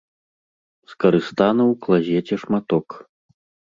Скарыстаны 0.93 1.63
ў 1.71 1.79
клазеце 1.87 2.43
шматок. 2.49 2.87